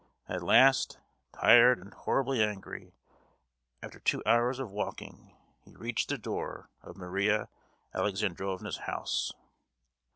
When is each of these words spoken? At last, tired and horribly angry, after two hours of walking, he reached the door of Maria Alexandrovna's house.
At 0.27 0.41
last, 0.41 0.97
tired 1.31 1.77
and 1.77 1.93
horribly 1.93 2.41
angry, 2.43 2.95
after 3.83 3.99
two 3.99 4.23
hours 4.25 4.57
of 4.57 4.71
walking, 4.71 5.37
he 5.63 5.75
reached 5.75 6.09
the 6.09 6.17
door 6.17 6.71
of 6.81 6.97
Maria 6.97 7.49
Alexandrovna's 7.93 8.77
house. 8.77 9.31